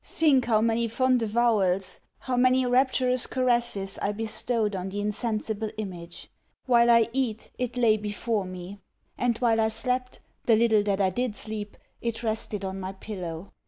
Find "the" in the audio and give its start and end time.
4.89-4.99, 10.47-10.55